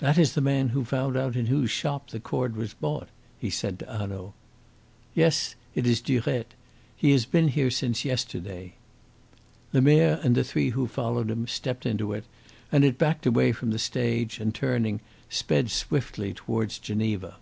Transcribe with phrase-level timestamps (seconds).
[0.00, 3.08] "That is the man who found out in whose shop the cord was bought,"
[3.38, 4.34] he said to Hanaud.
[5.14, 6.52] "Yes, it is Durette.
[6.94, 8.74] He has been here since yesterday."
[9.72, 12.24] Lemerre and the three who followed him stepped into it,
[12.70, 15.00] and it backed away from the stage and, turning,
[15.30, 17.36] sped swiftly outwards from Geneva.